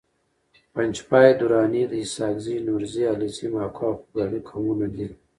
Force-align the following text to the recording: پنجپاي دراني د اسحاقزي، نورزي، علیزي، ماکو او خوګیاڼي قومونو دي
پنجپاي 0.73 1.29
دراني 1.39 1.83
د 1.91 1.93
اسحاقزي، 2.03 2.55
نورزي، 2.67 3.03
علیزي، 3.13 3.47
ماکو 3.55 3.81
او 3.87 3.93
خوګیاڼي 3.99 4.39
قومونو 4.49 4.87
دي 4.95 5.07